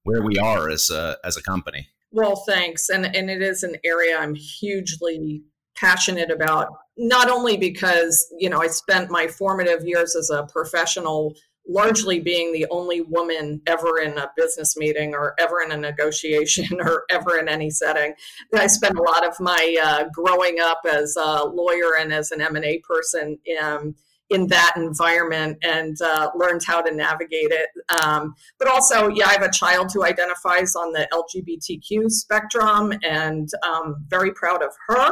where 0.04 0.22
we 0.22 0.38
are 0.38 0.70
as 0.70 0.88
a, 0.88 1.18
as 1.22 1.36
a 1.36 1.42
company. 1.42 1.88
Well, 2.10 2.36
thanks. 2.36 2.88
And, 2.88 3.04
and 3.04 3.30
it 3.30 3.42
is 3.42 3.62
an 3.62 3.76
area 3.84 4.16
I'm 4.18 4.34
hugely 4.34 5.42
passionate 5.76 6.30
about, 6.30 6.68
not 6.96 7.30
only 7.30 7.56
because, 7.56 8.26
you 8.38 8.48
know, 8.48 8.60
I 8.60 8.68
spent 8.68 9.10
my 9.10 9.28
formative 9.28 9.84
years 9.84 10.16
as 10.16 10.30
a 10.30 10.46
professional 10.50 11.34
largely 11.68 12.20
being 12.20 12.52
the 12.52 12.66
only 12.70 13.00
woman 13.02 13.60
ever 13.66 14.00
in 14.00 14.18
a 14.18 14.30
business 14.36 14.76
meeting 14.76 15.14
or 15.14 15.34
ever 15.38 15.60
in 15.60 15.72
a 15.72 15.76
negotiation 15.76 16.80
or 16.80 17.04
ever 17.10 17.38
in 17.38 17.48
any 17.48 17.70
setting. 17.70 18.14
I 18.54 18.66
spent 18.66 18.98
a 18.98 19.02
lot 19.02 19.26
of 19.26 19.38
my 19.40 19.76
uh, 19.82 20.04
growing 20.12 20.58
up 20.60 20.80
as 20.90 21.16
a 21.16 21.44
lawyer 21.44 21.96
and 21.98 22.12
as 22.12 22.30
an 22.32 22.40
M&A 22.40 22.78
person 22.78 23.38
um, 23.62 23.94
in 24.30 24.46
that 24.46 24.74
environment 24.76 25.58
and 25.62 26.00
uh, 26.00 26.30
learned 26.36 26.62
how 26.64 26.80
to 26.80 26.94
navigate 26.94 27.50
it. 27.50 27.68
Um, 27.88 28.34
but 28.58 28.68
also, 28.68 29.08
yeah, 29.08 29.26
I 29.26 29.32
have 29.32 29.42
a 29.42 29.50
child 29.50 29.90
who 29.92 30.04
identifies 30.04 30.76
on 30.76 30.92
the 30.92 31.08
LGBTQ 31.12 32.10
spectrum 32.10 32.92
and 33.02 33.48
um, 33.64 34.06
very 34.08 34.32
proud 34.32 34.62
of 34.62 34.72
her. 34.88 35.10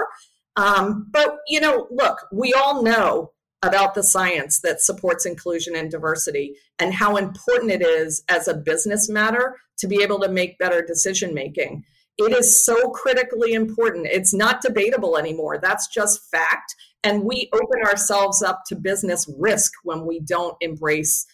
Um, 0.57 1.09
but, 1.13 1.39
you 1.49 1.61
know, 1.61 1.89
look, 1.91 2.27
we 2.33 2.53
all 2.53 2.83
know 2.83 3.33
about 3.63 3.95
the 3.95 4.03
science 4.03 4.61
that 4.61 4.81
supports 4.81 5.27
inclusion 5.27 5.75
and 5.75 5.91
diversity 5.91 6.55
and 6.79 6.95
how 6.95 7.17
important 7.17 7.73
it 7.73 7.83
is 7.83 8.23
as 8.29 8.47
a 8.47 8.55
business 8.55 9.09
matter 9.09 9.57
to 9.79 9.89
be 9.89 10.03
able 10.03 10.21
to 10.21 10.29
make 10.29 10.59
better 10.59 10.83
decision 10.83 11.35
making. 11.35 11.85
it 12.19 12.33
is 12.33 12.65
so 12.65 12.91
critically 12.91 13.53
important. 13.53 14.07
It's 14.07 14.35
not 14.35 14.61
debatable 14.61 15.17
anymore. 15.17 15.59
That's 15.63 15.87
just 15.87 16.29
fact. 16.31 16.75
And 17.05 17.23
we 17.23 17.49
open 17.53 17.81
ourselves 17.85 18.43
up 18.43 18.63
to 18.67 18.75
business 18.77 19.31
risk 19.39 19.73
when 19.85 20.05
we 20.05 20.19
don't 20.21 20.57
embrace 20.61 21.27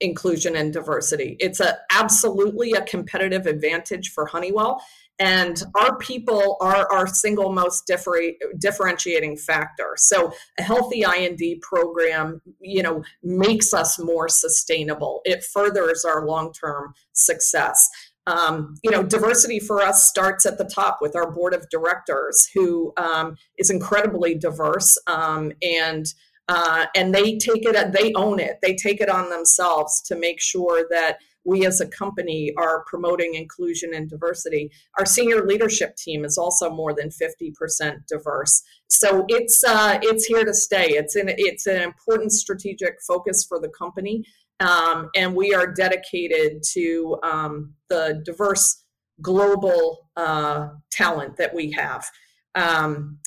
inclusion 0.00 0.54
and 0.54 0.72
diversity. 0.72 1.36
It's 1.40 1.58
a 1.58 1.78
absolutely 1.90 2.72
a 2.72 2.82
competitive 2.82 3.46
advantage 3.46 4.12
for 4.12 4.26
Honeywell 4.26 4.80
and 5.18 5.62
our 5.80 5.96
people 5.98 6.56
are 6.60 6.90
our 6.92 7.06
single 7.06 7.52
most 7.52 7.86
differ- 7.86 8.32
differentiating 8.58 9.36
factor. 9.36 9.94
So 9.96 10.32
a 10.58 10.62
healthy 10.62 11.04
I&D 11.04 11.60
program 11.62 12.40
you 12.60 12.82
know 12.82 13.02
makes 13.22 13.72
us 13.72 13.98
more 13.98 14.28
sustainable. 14.28 15.20
It 15.24 15.44
furthers 15.44 16.04
our 16.04 16.26
long-term 16.26 16.94
success. 17.12 17.88
Um, 18.26 18.74
you 18.82 18.90
know 18.90 19.02
diversity 19.02 19.58
for 19.58 19.80
us 19.82 20.06
starts 20.06 20.44
at 20.44 20.58
the 20.58 20.64
top 20.64 20.98
with 21.00 21.16
our 21.16 21.30
board 21.30 21.54
of 21.54 21.68
directors 21.70 22.46
who 22.54 22.92
um, 22.98 23.36
is 23.56 23.70
incredibly 23.70 24.34
diverse 24.34 24.98
um, 25.06 25.52
and 25.62 26.06
uh, 26.48 26.86
and 26.96 27.14
they 27.14 27.36
take 27.36 27.64
it 27.64 27.92
they 27.92 28.12
own 28.14 28.40
it. 28.40 28.58
They 28.62 28.74
take 28.74 29.00
it 29.00 29.08
on 29.08 29.30
themselves 29.30 30.00
to 30.02 30.16
make 30.16 30.40
sure 30.40 30.86
that 30.90 31.18
we 31.44 31.64
as 31.64 31.80
a 31.80 31.86
company 31.86 32.52
are 32.56 32.84
promoting 32.84 33.34
inclusion 33.34 33.94
and 33.94 34.08
diversity. 34.08 34.70
Our 34.98 35.06
senior 35.06 35.46
leadership 35.46 35.96
team 35.96 36.24
is 36.24 36.36
also 36.36 36.70
more 36.70 36.94
than 36.94 37.08
50% 37.10 38.06
diverse. 38.06 38.62
So 38.88 39.24
it's 39.28 39.62
uh, 39.66 39.98
it's 40.02 40.26
here 40.26 40.44
to 40.44 40.54
stay. 40.54 40.88
It's 40.90 41.16
an 41.16 41.28
it's 41.28 41.66
an 41.66 41.80
important 41.80 42.32
strategic 42.32 43.00
focus 43.06 43.44
for 43.48 43.60
the 43.60 43.68
company, 43.68 44.24
um, 44.60 45.10
and 45.14 45.34
we 45.34 45.54
are 45.54 45.66
dedicated 45.66 46.62
to 46.72 47.18
um, 47.22 47.74
the 47.88 48.22
diverse 48.24 48.84
global 49.20 50.10
uh, 50.16 50.68
talent 50.90 51.36
that 51.36 51.54
we 51.54 51.72
have. 51.72 52.06
Um, 52.54 53.18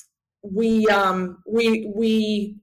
we 0.42 0.86
um, 0.88 1.38
we 1.46 1.90
we 1.94 2.56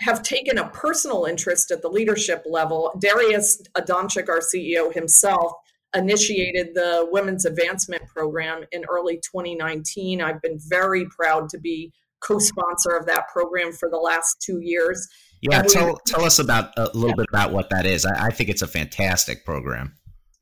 have 0.00 0.22
taken 0.22 0.58
a 0.58 0.68
personal 0.68 1.24
interest 1.24 1.70
at 1.70 1.82
the 1.82 1.88
leadership 1.88 2.42
level. 2.46 2.92
Darius 3.00 3.62
Adamczyk, 3.76 4.28
our 4.28 4.40
CEO 4.40 4.92
himself, 4.92 5.52
initiated 5.94 6.74
the 6.74 7.08
Women's 7.10 7.44
Advancement 7.44 8.06
Program 8.06 8.64
in 8.72 8.84
early 8.90 9.16
2019. 9.16 10.20
I've 10.20 10.42
been 10.42 10.58
very 10.68 11.06
proud 11.06 11.48
to 11.50 11.58
be 11.58 11.92
co-sponsor 12.20 12.90
of 12.90 13.06
that 13.06 13.28
program 13.28 13.72
for 13.72 13.88
the 13.88 13.96
last 13.96 14.42
two 14.44 14.60
years. 14.60 15.08
Yeah, 15.42 15.62
tell 15.62 15.98
tell 16.06 16.24
us 16.24 16.38
about 16.38 16.76
uh, 16.78 16.88
a 16.92 16.96
little 16.96 17.10
yeah. 17.10 17.14
bit 17.16 17.26
about 17.28 17.52
what 17.52 17.70
that 17.70 17.86
is. 17.86 18.04
I, 18.04 18.26
I 18.26 18.30
think 18.30 18.48
it's 18.48 18.62
a 18.62 18.66
fantastic 18.66 19.44
program. 19.44 19.94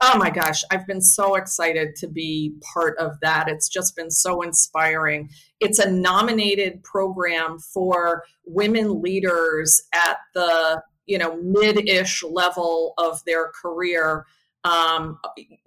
Oh 0.07 0.19
my 0.19 0.29
gosh, 0.29 0.63
I've 0.71 0.87
been 0.87 1.01
so 1.01 1.35
excited 1.37 1.97
to 1.97 2.07
be 2.07 2.57
part 2.75 2.95
of 2.99 3.19
that. 3.23 3.49
It's 3.49 3.71
just 3.71 3.97
been 3.97 4.11
so 4.11 4.43
inspiring. 4.43 5.31
It's 5.61 5.79
a 5.79 5.91
nominated 5.91 6.83
program 6.83 7.59
for 7.59 8.23
women 8.45 9.01
leaders 9.01 9.81
at 9.95 10.19
the 10.35 10.83
you 11.07 11.17
know 11.17 11.41
mid-ish 11.41 12.23
level 12.23 12.93
of 12.99 13.25
their 13.25 13.49
career. 13.49 14.27
Um, 14.65 15.19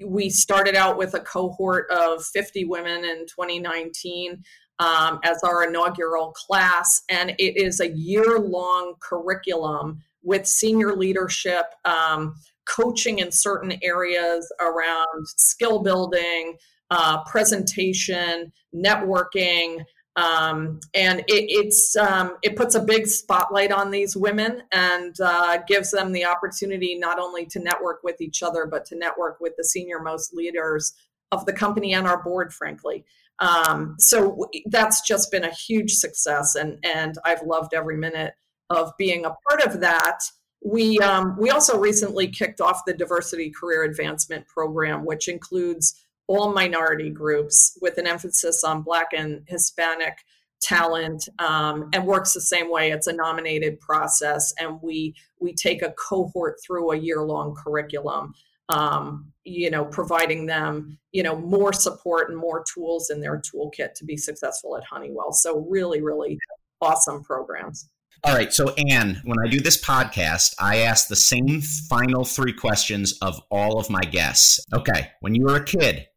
we 0.06 0.30
started 0.30 0.76
out 0.76 1.00
with 1.00 1.16
a 1.16 1.20
cohort 1.22 1.90
of 1.90 2.24
50 2.24 2.66
women 2.66 3.06
in 3.06 3.26
2019 3.26 4.44
um, 4.78 5.20
as 5.24 5.42
our 5.42 5.68
inaugural 5.68 6.32
class, 6.34 7.02
and 7.10 7.32
it 7.40 7.58
is 7.58 7.80
a 7.80 7.90
year-long 7.90 8.98
curriculum 9.00 10.04
with 10.22 10.46
senior 10.46 10.96
leadership. 10.96 11.66
Um, 11.86 12.36
coaching 12.68 13.20
in 13.20 13.32
certain 13.32 13.74
areas 13.82 14.52
around 14.60 15.28
skill 15.28 15.82
building, 15.82 16.58
uh, 16.90 17.24
presentation, 17.26 18.52
networking. 18.76 19.84
Um, 20.16 20.80
and 20.96 21.20
it, 21.22 21.46
it's 21.48 21.96
um, 21.96 22.38
it 22.42 22.56
puts 22.56 22.74
a 22.74 22.82
big 22.82 23.06
spotlight 23.06 23.72
on 23.72 23.92
these 23.92 24.18
women 24.18 24.64
and 24.72 25.16
uh, 25.24 25.60
gives 25.68 25.92
them 25.92 26.12
the 26.12 26.26
opportunity 26.26 26.98
not 26.98 27.20
only 27.20 27.46
to 27.48 27.60
network 27.60 28.00
with 28.04 28.20
each 28.20 28.42
other 28.42 28.66
but 28.66 28.84
to 28.86 28.98
network 28.98 29.40
with 29.40 29.54
the 29.58 29.64
senior 29.64 30.02
most 30.02 30.34
leaders 30.34 30.94
of 31.32 31.46
the 31.46 31.54
company 31.54 31.94
and 31.94 32.08
our 32.08 32.24
board, 32.24 32.52
frankly. 32.54 33.06
Um, 33.40 33.96
so 34.00 34.50
that's 34.66 35.02
just 35.02 35.32
been 35.32 35.44
a 35.44 35.54
huge 35.54 35.94
success, 35.94 36.56
and 36.56 36.80
and 36.84 37.16
I've 37.24 37.44
loved 37.44 37.74
every 37.74 37.98
minute 37.98 38.34
of 38.70 38.92
being 38.98 39.26
a 39.26 39.36
part 39.48 39.62
of 39.64 39.80
that 39.82 40.20
we 40.64 41.00
um, 41.00 41.36
we 41.40 41.50
also 41.50 41.78
recently 41.78 42.28
kicked 42.28 42.62
off 42.62 42.82
the 42.86 42.94
diversity 42.94 43.52
career 43.52 43.84
advancement 43.84 44.48
program 44.48 45.06
which 45.06 45.28
includes 45.28 46.04
all 46.28 46.54
minority 46.54 47.10
groups 47.10 47.78
with 47.82 47.98
an 47.98 48.06
emphasis 48.06 48.64
on 48.64 48.82
black 48.82 49.08
and 49.16 49.44
hispanic 49.48 50.18
talent 50.62 51.30
um, 51.40 51.90
and 51.94 52.06
works 52.06 52.34
the 52.34 52.42
same 52.42 52.72
way. 52.72 52.92
It's 52.92 53.08
a 53.08 53.14
nominated 53.14 53.80
process 53.80 54.54
and 54.60 54.82
we 54.82 55.16
we 55.40 55.54
take 55.54 55.82
a 55.82 55.94
cohort 55.94 56.58
through 56.66 56.92
a 56.92 56.98
year 56.98 57.22
long 57.22 57.56
curriculum 57.56 58.34
um, 58.70 59.32
you 59.46 59.70
know 59.70 59.86
providing 59.86 60.46
them 60.46 60.98
you 61.12 61.24
know 61.24 61.36
more 61.36 61.72
support 61.72 62.30
and 62.30 62.38
more 62.38 62.64
tools 62.74 63.10
in 63.10 63.22
their 63.22 63.42
toolkit 63.42 63.94
to 63.94 64.06
be 64.06 64.18
successful 64.18 64.76
at 64.76 64.84
honeywell. 64.84 65.32
So 65.32 65.66
really 65.70 66.02
really 66.02 66.38
awesome 66.82 67.24
programs 67.24 67.90
all 68.24 68.36
right. 68.36 68.52
So, 68.54 68.74
Anne, 68.90 69.22
when 69.24 69.38
I 69.44 69.50
do 69.50 69.60
this 69.60 69.82
podcast, 69.84 70.54
I 70.60 70.78
ask 70.80 71.08
the 71.08 71.16
same 71.16 71.62
final 71.62 72.24
three 72.24 72.54
questions 72.54 73.18
of 73.22 73.40
all 73.50 73.80
of 73.80 73.90
my 73.90 74.02
guests. 74.02 74.60
Okay. 74.74 75.12
When 75.22 75.36
you 75.36 75.46
were 75.46 75.56
a 75.56 75.64
kid, 75.64 76.08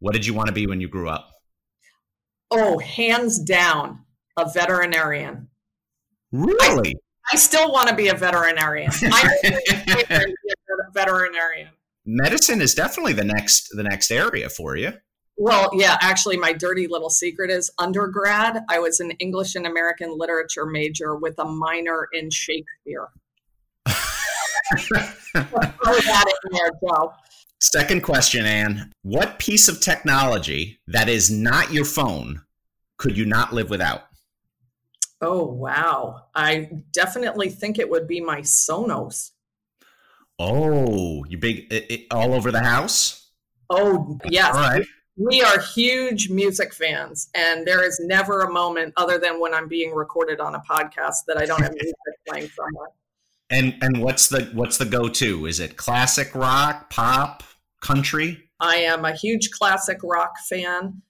what 0.00 0.12
did 0.12 0.26
you 0.26 0.34
want 0.34 0.48
to 0.48 0.52
be 0.52 0.66
when 0.66 0.80
you 0.80 0.88
grew 0.88 1.08
up? 1.08 1.30
Oh, 2.50 2.78
hands 2.78 3.38
down, 3.38 4.04
a 4.36 4.50
veterinarian. 4.50 5.48
Really? 6.32 6.94
I, 7.30 7.34
I 7.34 7.36
still 7.36 7.72
want 7.72 7.88
to 7.88 7.94
be 7.94 8.08
a 8.08 8.14
veterinarian. 8.14 8.90
I'm 9.02 9.30
a 10.10 10.92
veterinarian. 10.92 11.70
Medicine 12.04 12.60
is 12.60 12.74
definitely 12.74 13.14
the 13.14 13.24
next 13.24 13.70
the 13.74 13.82
next 13.82 14.10
area 14.12 14.48
for 14.48 14.76
you. 14.76 14.92
Well, 15.38 15.68
yeah, 15.74 15.98
actually, 16.00 16.38
my 16.38 16.54
dirty 16.54 16.86
little 16.86 17.10
secret 17.10 17.50
is 17.50 17.70
undergrad. 17.78 18.64
I 18.70 18.78
was 18.78 19.00
an 19.00 19.10
English 19.12 19.54
and 19.54 19.66
American 19.66 20.16
literature 20.16 20.64
major 20.64 21.14
with 21.14 21.38
a 21.38 21.44
minor 21.44 22.08
in 22.12 22.30
Shakespeare. 22.30 23.08
Second 27.60 28.02
question, 28.02 28.46
Anne. 28.46 28.92
What 29.02 29.38
piece 29.38 29.68
of 29.68 29.80
technology 29.80 30.80
that 30.86 31.10
is 31.10 31.30
not 31.30 31.70
your 31.70 31.84
phone 31.84 32.42
could 32.96 33.18
you 33.18 33.26
not 33.26 33.52
live 33.52 33.68
without? 33.68 34.04
Oh, 35.20 35.44
wow. 35.44 36.24
I 36.34 36.70
definitely 36.92 37.50
think 37.50 37.78
it 37.78 37.90
would 37.90 38.08
be 38.08 38.20
my 38.22 38.40
Sonos. 38.40 39.32
Oh, 40.38 41.24
you 41.26 41.36
big 41.36 41.70
it, 41.70 41.90
it, 41.90 42.06
all 42.10 42.32
over 42.34 42.50
the 42.50 42.62
house? 42.62 43.30
Oh, 43.68 44.18
yes. 44.30 44.54
All 44.54 44.60
right 44.62 44.86
we 45.16 45.40
are 45.42 45.58
huge 45.60 46.28
music 46.28 46.74
fans 46.74 47.28
and 47.34 47.66
there 47.66 47.82
is 47.82 47.98
never 48.04 48.42
a 48.42 48.52
moment 48.52 48.92
other 48.96 49.18
than 49.18 49.40
when 49.40 49.54
i'm 49.54 49.66
being 49.66 49.92
recorded 49.92 50.40
on 50.40 50.54
a 50.54 50.60
podcast 50.70 51.24
that 51.26 51.38
i 51.38 51.46
don't 51.46 51.62
have 51.62 51.72
music 51.72 51.94
playing 52.28 52.48
somewhere. 52.48 52.88
And 53.50 53.76
and 53.80 54.02
what's 54.02 54.28
the 54.28 54.50
what's 54.54 54.78
the 54.78 54.84
go-to? 54.84 55.46
Is 55.46 55.60
it 55.60 55.76
classic 55.76 56.34
rock 56.34 56.90
pop 56.90 57.44
country? 57.80 58.42
I 58.58 58.76
am 58.76 59.04
a 59.04 59.14
huge 59.14 59.50
classic 59.50 59.98
rock 60.02 60.34
fan 60.48 61.02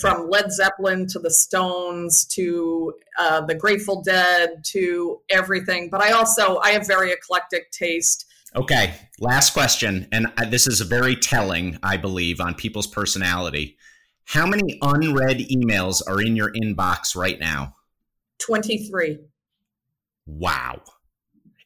from 0.00 0.28
led 0.30 0.52
zeppelin 0.52 1.06
to 1.08 1.18
the 1.18 1.30
stones 1.30 2.24
to 2.24 2.94
uh, 3.18 3.40
the 3.40 3.54
grateful 3.54 4.00
dead 4.00 4.62
to 4.62 5.20
everything 5.28 5.90
but 5.90 6.00
i 6.00 6.12
also 6.12 6.58
i 6.58 6.70
have 6.70 6.86
very 6.86 7.10
eclectic 7.10 7.68
taste 7.72 8.26
Okay, 8.54 8.94
last 9.20 9.52
question, 9.52 10.08
and 10.12 10.32
this 10.48 10.66
is 10.66 10.80
very 10.80 11.16
telling, 11.16 11.78
I 11.82 11.96
believe, 11.96 12.40
on 12.40 12.54
people's 12.54 12.86
personality. 12.86 13.76
How 14.24 14.46
many 14.46 14.78
unread 14.82 15.38
emails 15.38 16.02
are 16.06 16.20
in 16.20 16.36
your 16.36 16.52
inbox 16.52 17.14
right 17.14 17.38
now? 17.38 17.76
23. 18.38 19.18
Wow. 20.26 20.80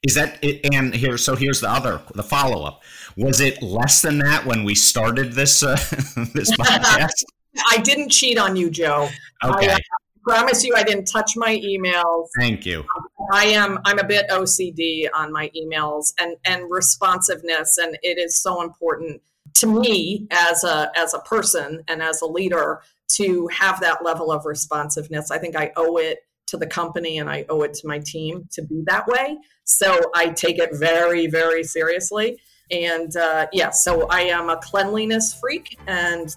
Is 0.03 0.15
that 0.15 0.43
it? 0.43 0.67
And 0.73 0.95
here, 0.95 1.19
so 1.19 1.37
here's 1.37 1.61
the 1.61 1.71
other, 1.71 2.01
the 2.15 2.23
follow 2.23 2.65
up. 2.65 2.83
Was 3.17 3.41
it 3.41 3.63
less 3.63 4.01
than 4.01 4.19
that 4.19 4.47
when 4.47 4.65
we 4.65 4.75
started 4.75 5.33
this 5.35 5.63
uh, 5.63 5.77
this 6.35 6.51
podcast? 6.57 7.25
I 7.71 7.79
didn't 7.79 8.11
cheat 8.11 8.39
on 8.39 8.57
you, 8.57 8.71
Joe. 8.71 9.09
Okay. 9.45 9.71
I, 9.71 9.75
uh, 9.75 9.79
promise 10.23 10.65
you 10.65 10.75
I 10.77 10.83
didn't 10.83 11.07
touch 11.07 11.33
my 11.37 11.57
emails. 11.59 12.29
Thank 12.39 12.67
you. 12.67 12.85
I 13.33 13.47
am 13.47 13.79
I'm 13.85 13.99
a 13.99 14.05
bit 14.05 14.29
OCD 14.29 15.09
on 15.15 15.33
my 15.33 15.51
emails 15.57 16.13
and 16.21 16.37
and 16.45 16.71
responsiveness 16.71 17.79
and 17.79 17.97
it 18.03 18.19
is 18.19 18.41
so 18.41 18.63
important 18.63 19.23
to 19.55 19.67
me 19.67 20.27
as 20.31 20.65
a 20.65 20.91
as 20.97 21.15
a 21.15 21.21
person 21.21 21.83
and 21.89 22.03
as 22.03 22.23
a 22.23 22.27
leader 22.27 22.83
to 23.17 23.49
have 23.49 23.81
that 23.81 24.05
level 24.05 24.31
of 24.31 24.47
responsiveness. 24.47 25.31
I 25.31 25.39
think 25.39 25.57
I 25.57 25.73
owe 25.77 25.97
it 25.97 26.19
to 26.47 26.57
the 26.57 26.67
company 26.67 27.19
and 27.19 27.31
I 27.31 27.45
owe 27.49 27.63
it 27.63 27.75
to 27.75 27.87
my 27.87 27.99
team 27.99 28.49
to 28.53 28.63
be 28.63 28.83
that 28.87 29.07
way. 29.07 29.39
So 29.65 30.11
I 30.15 30.29
take 30.31 30.59
it 30.59 30.71
very 30.75 31.27
very 31.27 31.65
seriously. 31.65 32.39
And 32.71 33.17
uh, 33.17 33.47
yeah, 33.53 33.71
so 33.71 34.07
I 34.09 34.23
am 34.23 34.49
a 34.49 34.57
cleanliness 34.57 35.35
freak, 35.35 35.79
and 35.87 36.35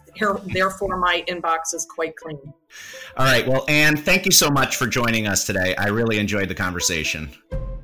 therefore 0.53 0.97
my 0.97 1.23
inbox 1.27 1.73
is 1.73 1.85
quite 1.85 2.15
clean. 2.15 2.53
All 3.17 3.25
right. 3.25 3.47
Well, 3.47 3.65
Anne, 3.67 3.97
thank 3.97 4.25
you 4.25 4.31
so 4.31 4.49
much 4.49 4.77
for 4.77 4.87
joining 4.87 5.27
us 5.27 5.45
today. 5.45 5.75
I 5.75 5.89
really 5.89 6.17
enjoyed 6.17 6.49
the 6.49 6.55
conversation. 6.55 7.31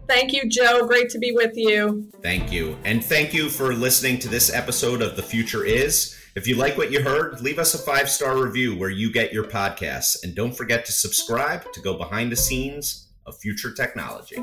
Thank 0.07 0.33
you, 0.33 0.49
Joe. 0.49 0.87
Great 0.87 1.09
to 1.09 1.19
be 1.19 1.31
with 1.31 1.55
you. 1.55 2.09
Thank 2.23 2.51
you. 2.51 2.75
And 2.83 3.05
thank 3.05 3.31
you 3.31 3.47
for 3.47 3.73
listening 3.73 4.17
to 4.19 4.27
this 4.27 4.51
episode 4.51 5.03
of 5.03 5.15
The 5.15 5.21
Future 5.21 5.63
Is. 5.63 6.19
If 6.35 6.47
you 6.47 6.55
like 6.55 6.77
what 6.77 6.91
you 6.91 7.03
heard, 7.03 7.41
leave 7.41 7.59
us 7.59 7.75
a 7.75 7.77
five 7.77 8.09
star 8.09 8.41
review 8.41 8.75
where 8.75 8.89
you 8.89 9.11
get 9.11 9.31
your 9.31 9.43
podcasts. 9.43 10.23
And 10.23 10.33
don't 10.33 10.55
forget 10.55 10.85
to 10.85 10.91
subscribe 10.91 11.71
to 11.73 11.81
go 11.81 11.95
behind 11.95 12.31
the 12.31 12.35
scenes 12.35 13.09
of 13.27 13.37
future 13.37 13.71
technology. 13.71 14.37